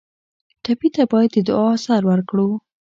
[0.63, 2.47] ټپي ته باید د دعا اثر ورکړو.